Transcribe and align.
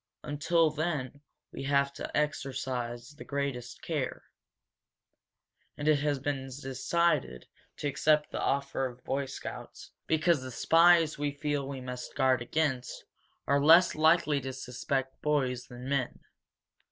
Until 0.23 0.71
then 0.71 1.21
we 1.51 1.61
have 1.65 1.93
to 1.93 2.17
exercise 2.17 3.09
the 3.17 3.23
greatest 3.23 3.83
care. 3.83 4.23
And 5.77 5.87
it 5.87 5.99
has 5.99 6.17
been 6.17 6.45
decided 6.47 7.47
to 7.77 7.87
accept 7.87 8.31
the 8.31 8.41
offer 8.41 8.87
of 8.87 9.03
Boy 9.03 9.27
Scouts 9.27 9.91
because 10.07 10.41
the 10.41 10.49
spies 10.49 11.19
we 11.19 11.29
feel 11.31 11.67
we 11.67 11.81
must 11.81 12.15
guard 12.15 12.41
against 12.41 13.05
are 13.45 13.61
less 13.63 13.93
likely 13.93 14.41
to 14.41 14.53
suspect 14.53 15.21
boys 15.21 15.67
than 15.67 15.87
men. 15.87 16.19